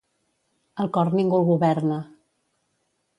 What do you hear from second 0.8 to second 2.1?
El cor ningú el governa.